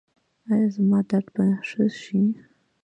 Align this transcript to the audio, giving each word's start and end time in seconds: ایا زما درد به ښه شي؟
ایا 0.51 0.67
زما 0.75 0.99
درد 1.09 1.27
به 1.35 1.45
ښه 1.67 1.83
شي؟ 2.01 2.21